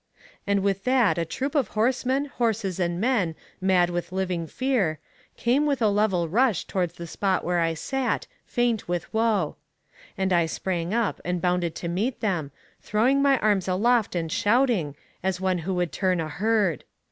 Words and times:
"'And 0.47 0.61
with 0.63 0.83
that 0.85 1.19
a 1.19 1.25
troop 1.25 1.53
of 1.53 1.67
horsemen, 1.77 2.25
horses 2.25 2.79
and 2.79 2.99
men 2.99 3.35
mad 3.61 3.91
with 3.91 4.11
living 4.11 4.47
fear, 4.47 4.97
came 5.37 5.67
with 5.67 5.79
a 5.79 5.89
level 5.89 6.27
rush 6.27 6.65
towards 6.65 6.93
the 6.93 7.05
spot 7.05 7.43
where 7.45 7.59
I 7.59 7.75
sat, 7.75 8.25
faint 8.43 8.87
with 8.87 9.13
woe. 9.13 9.57
And 10.17 10.33
I 10.33 10.47
sprang 10.47 10.91
up, 10.91 11.21
and 11.23 11.39
bounded 11.39 11.75
to 11.75 11.87
meet 11.87 12.19
them, 12.19 12.49
throwing 12.81 13.21
my 13.21 13.37
arms 13.41 13.67
aloft 13.67 14.15
and 14.15 14.31
shouting, 14.31 14.95
as 15.21 15.39
one 15.39 15.59
who 15.59 15.73
would 15.75 15.91
turn 15.91 16.19
a 16.19 16.29
herd. 16.29 16.83